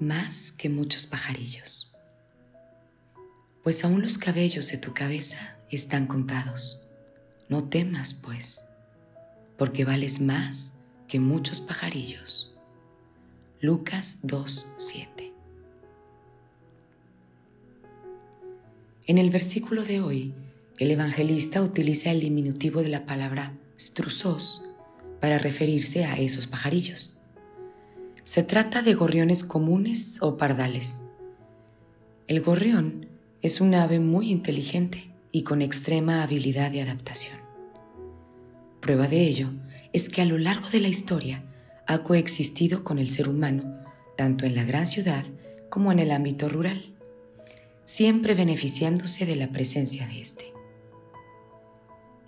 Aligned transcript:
más 0.00 0.50
que 0.52 0.68
muchos 0.68 1.06
pajarillos. 1.06 1.96
Pues 3.62 3.84
aún 3.84 4.02
los 4.02 4.18
cabellos 4.18 4.70
de 4.72 4.78
tu 4.78 4.94
cabeza 4.94 5.58
están 5.70 6.06
contados. 6.06 6.88
No 7.48 7.68
temas, 7.68 8.14
pues, 8.14 8.70
porque 9.58 9.84
vales 9.84 10.20
más 10.20 10.84
que 11.06 11.20
muchos 11.20 11.60
pajarillos. 11.60 12.54
Lucas 13.60 14.20
2.7 14.24 15.32
En 19.06 19.18
el 19.18 19.28
versículo 19.28 19.84
de 19.84 20.00
hoy, 20.00 20.32
el 20.78 20.90
evangelista 20.90 21.60
utiliza 21.60 22.10
el 22.10 22.20
diminutivo 22.20 22.82
de 22.82 22.88
la 22.88 23.04
palabra 23.04 23.52
strusos 23.78 24.64
para 25.20 25.36
referirse 25.36 26.06
a 26.06 26.16
esos 26.16 26.46
pajarillos. 26.46 27.19
Se 28.30 28.44
trata 28.44 28.80
de 28.80 28.94
gorriones 28.94 29.42
comunes 29.42 30.22
o 30.22 30.36
pardales. 30.36 31.02
El 32.28 32.42
gorrión 32.42 33.08
es 33.42 33.60
un 33.60 33.74
ave 33.74 33.98
muy 33.98 34.30
inteligente 34.30 35.10
y 35.32 35.42
con 35.42 35.62
extrema 35.62 36.22
habilidad 36.22 36.70
de 36.70 36.80
adaptación. 36.80 37.36
Prueba 38.78 39.08
de 39.08 39.22
ello 39.22 39.50
es 39.92 40.08
que 40.08 40.22
a 40.22 40.26
lo 40.26 40.38
largo 40.38 40.70
de 40.70 40.78
la 40.78 40.86
historia 40.86 41.42
ha 41.88 42.04
coexistido 42.04 42.84
con 42.84 43.00
el 43.00 43.10
ser 43.10 43.28
humano, 43.28 43.64
tanto 44.16 44.46
en 44.46 44.54
la 44.54 44.62
gran 44.62 44.86
ciudad 44.86 45.24
como 45.68 45.90
en 45.90 45.98
el 45.98 46.12
ámbito 46.12 46.48
rural, 46.48 46.84
siempre 47.82 48.34
beneficiándose 48.34 49.26
de 49.26 49.34
la 49.34 49.48
presencia 49.48 50.06
de 50.06 50.20
éste. 50.20 50.52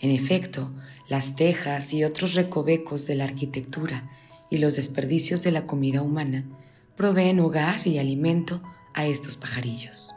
En 0.00 0.10
efecto, 0.10 0.72
las 1.08 1.36
tejas 1.36 1.94
y 1.94 2.02
otros 2.02 2.34
recovecos 2.34 3.06
de 3.06 3.14
la 3.14 3.22
arquitectura 3.22 4.10
y 4.52 4.58
los 4.58 4.76
desperdicios 4.76 5.42
de 5.44 5.50
la 5.50 5.66
comida 5.66 6.02
humana 6.02 6.44
proveen 6.94 7.40
hogar 7.40 7.86
y 7.86 7.96
alimento 7.96 8.62
a 8.92 9.06
estos 9.06 9.38
pajarillos. 9.38 10.14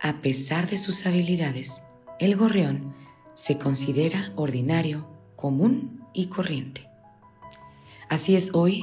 A 0.00 0.22
pesar 0.22 0.70
de 0.70 0.78
sus 0.78 1.04
habilidades, 1.04 1.82
el 2.18 2.34
gorrión 2.34 2.94
se 3.34 3.58
considera 3.58 4.32
ordinario, 4.36 5.06
común 5.36 6.02
y 6.14 6.28
corriente. 6.28 6.88
Así 8.08 8.36
es 8.36 8.54
hoy 8.54 8.82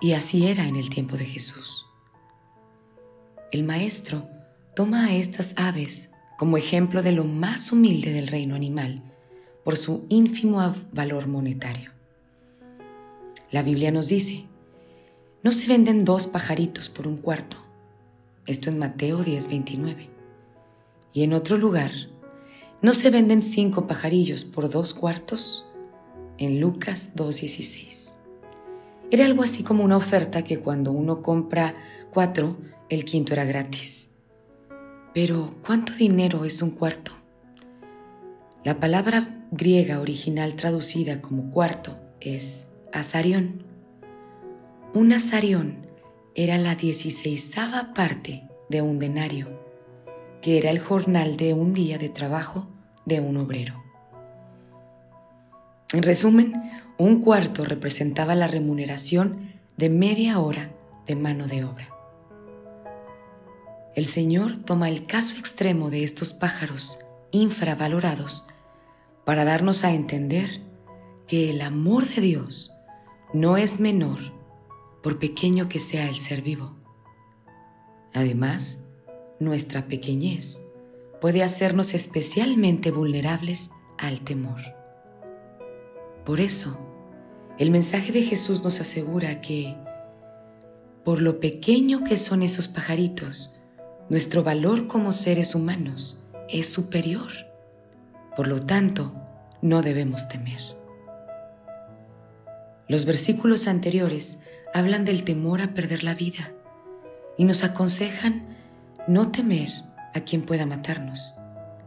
y 0.00 0.14
así 0.14 0.48
era 0.48 0.66
en 0.66 0.74
el 0.74 0.90
tiempo 0.90 1.16
de 1.16 1.24
Jesús. 1.24 1.86
El 3.52 3.62
maestro 3.62 4.28
toma 4.74 5.04
a 5.04 5.14
estas 5.14 5.54
aves 5.56 6.14
como 6.36 6.56
ejemplo 6.56 7.00
de 7.04 7.12
lo 7.12 7.22
más 7.22 7.70
humilde 7.70 8.12
del 8.12 8.26
reino 8.26 8.56
animal 8.56 9.04
por 9.62 9.76
su 9.76 10.04
ínfimo 10.08 10.74
valor 10.92 11.28
monetario. 11.28 11.97
La 13.50 13.62
Biblia 13.62 13.90
nos 13.90 14.08
dice, 14.08 14.44
no 15.42 15.52
se 15.52 15.66
venden 15.66 16.04
dos 16.04 16.26
pajaritos 16.26 16.90
por 16.90 17.06
un 17.06 17.16
cuarto, 17.16 17.56
esto 18.46 18.68
en 18.68 18.78
Mateo 18.78 19.24
10:29. 19.24 20.10
Y 21.14 21.22
en 21.22 21.32
otro 21.32 21.56
lugar, 21.56 21.90
no 22.82 22.92
se 22.92 23.08
venden 23.08 23.42
cinco 23.42 23.86
pajarillos 23.86 24.44
por 24.44 24.68
dos 24.68 24.92
cuartos, 24.92 25.72
en 26.36 26.60
Lucas 26.60 27.14
2:16. 27.16 28.18
Era 29.10 29.24
algo 29.24 29.42
así 29.42 29.62
como 29.62 29.82
una 29.82 29.96
oferta 29.96 30.44
que 30.44 30.58
cuando 30.58 30.92
uno 30.92 31.22
compra 31.22 31.74
cuatro, 32.12 32.58
el 32.90 33.06
quinto 33.06 33.32
era 33.32 33.46
gratis. 33.46 34.10
Pero, 35.14 35.54
¿cuánto 35.64 35.94
dinero 35.94 36.44
es 36.44 36.60
un 36.60 36.72
cuarto? 36.72 37.12
La 38.62 38.78
palabra 38.78 39.46
griega 39.50 40.00
original 40.00 40.54
traducida 40.54 41.22
como 41.22 41.50
cuarto 41.50 41.96
es 42.20 42.74
asarión. 42.92 43.62
Un 44.94 45.12
asarión 45.12 45.86
era 46.34 46.58
la 46.58 46.74
dieciséisava 46.74 47.94
parte 47.94 48.48
de 48.68 48.82
un 48.82 48.98
denario, 48.98 49.48
que 50.42 50.58
era 50.58 50.70
el 50.70 50.78
jornal 50.78 51.36
de 51.36 51.54
un 51.54 51.72
día 51.72 51.98
de 51.98 52.08
trabajo 52.08 52.68
de 53.04 53.20
un 53.20 53.36
obrero. 53.36 53.82
En 55.92 56.02
resumen, 56.02 56.54
un 56.98 57.20
cuarto 57.20 57.64
representaba 57.64 58.34
la 58.34 58.46
remuneración 58.46 59.52
de 59.76 59.88
media 59.88 60.38
hora 60.38 60.70
de 61.06 61.16
mano 61.16 61.46
de 61.46 61.64
obra 61.64 61.98
el 63.98 64.06
Señor 64.06 64.56
toma 64.58 64.88
el 64.88 65.06
caso 65.06 65.36
extremo 65.38 65.90
de 65.90 66.04
estos 66.04 66.32
pájaros 66.32 67.00
infravalorados 67.32 68.46
para 69.24 69.44
darnos 69.44 69.82
a 69.82 69.92
entender 69.92 70.60
que 71.26 71.50
el 71.50 71.60
amor 71.62 72.06
de 72.06 72.20
Dios 72.20 72.76
no 73.34 73.58
es 73.58 73.78
menor 73.78 74.18
por 75.02 75.18
pequeño 75.18 75.68
que 75.68 75.78
sea 75.78 76.08
el 76.08 76.16
ser 76.16 76.42
vivo. 76.42 76.76
Además, 78.14 78.88
nuestra 79.38 79.86
pequeñez 79.86 80.64
puede 81.20 81.42
hacernos 81.42 81.94
especialmente 81.94 82.90
vulnerables 82.90 83.70
al 83.98 84.22
temor. 84.22 84.60
Por 86.24 86.40
eso, 86.40 86.78
el 87.58 87.70
mensaje 87.70 88.12
de 88.12 88.22
Jesús 88.22 88.64
nos 88.64 88.80
asegura 88.80 89.40
que, 89.40 89.76
por 91.04 91.20
lo 91.20 91.40
pequeño 91.40 92.04
que 92.04 92.16
son 92.16 92.42
esos 92.42 92.68
pajaritos, 92.68 93.60
nuestro 94.08 94.42
valor 94.42 94.86
como 94.86 95.12
seres 95.12 95.54
humanos 95.54 96.28
es 96.48 96.68
superior. 96.68 97.28
Por 98.36 98.48
lo 98.48 98.60
tanto, 98.60 99.12
no 99.60 99.82
debemos 99.82 100.28
temer. 100.28 100.77
Los 102.88 103.04
versículos 103.04 103.68
anteriores 103.68 104.40
hablan 104.72 105.04
del 105.04 105.22
temor 105.22 105.60
a 105.60 105.74
perder 105.74 106.04
la 106.04 106.14
vida 106.14 106.52
y 107.36 107.44
nos 107.44 107.62
aconsejan 107.62 108.56
no 109.06 109.30
temer 109.30 109.68
a 110.14 110.20
quien 110.20 110.42
pueda 110.42 110.64
matarnos, 110.64 111.34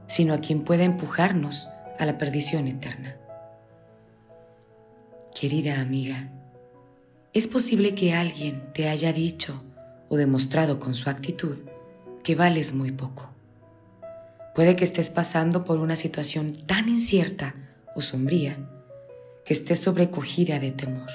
sino 0.05 0.35
a 0.35 0.41
quien 0.41 0.63
pueda 0.63 0.83
empujarnos 0.83 1.69
a 1.97 2.05
la 2.05 2.19
perdición 2.19 2.67
eterna. 2.67 3.17
Querida 5.33 5.81
amiga, 5.81 6.29
es 7.33 7.47
posible 7.47 7.95
que 7.95 8.13
alguien 8.13 8.71
te 8.73 8.87
haya 8.87 9.11
dicho 9.11 9.63
o 10.07 10.17
demostrado 10.17 10.79
con 10.79 10.93
su 10.93 11.09
actitud 11.09 11.57
que 12.23 12.35
vales 12.35 12.75
muy 12.75 12.91
poco. 12.91 13.31
Puede 14.53 14.75
que 14.75 14.83
estés 14.83 15.09
pasando 15.09 15.65
por 15.65 15.79
una 15.79 15.95
situación 15.95 16.53
tan 16.53 16.89
incierta 16.89 17.55
o 17.95 18.01
sombría 18.01 18.57
que 19.45 19.53
estés 19.53 19.79
sobrecogida 19.79 20.59
de 20.59 20.71
temor. 20.71 21.09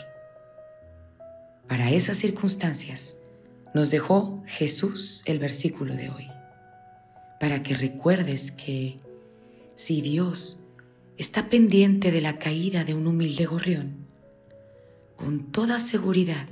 Para 1.69 1.91
esas 1.91 2.17
circunstancias 2.17 3.23
nos 3.75 3.91
dejó 3.91 4.43
Jesús 4.47 5.23
el 5.27 5.39
versículo 5.39 5.95
de 5.95 6.11
hoy, 6.11 6.29
para 7.41 7.63
que 7.63 7.75
recuerdes 7.75 8.53
que 8.53 8.99
si 9.75 10.01
Dios 10.01 10.61
está 11.19 11.49
pendiente 11.49 12.13
de 12.13 12.21
la 12.21 12.39
caída 12.39 12.85
de 12.85 12.95
un 12.95 13.07
humilde 13.07 13.47
gorrión, 13.47 14.07
con 15.17 15.51
toda 15.51 15.79
seguridad 15.79 16.47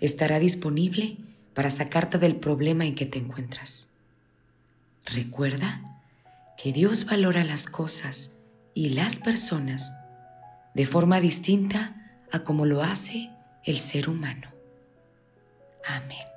estará 0.00 0.38
disponible 0.38 1.16
para 1.54 1.70
sacarte 1.70 2.18
del 2.18 2.36
problema 2.36 2.84
en 2.86 2.94
que 2.94 3.06
te 3.06 3.18
encuentras. 3.18 3.94
Recuerda 5.06 6.02
que 6.58 6.72
Dios 6.72 7.06
valora 7.06 7.44
las 7.44 7.66
cosas 7.66 8.38
y 8.74 8.90
las 8.90 9.18
personas 9.18 10.05
de 10.76 10.84
forma 10.84 11.20
distinta 11.20 12.20
a 12.30 12.44
como 12.44 12.66
lo 12.66 12.82
hace 12.82 13.30
el 13.64 13.78
ser 13.78 14.10
humano. 14.10 14.52
Amén. 15.86 16.35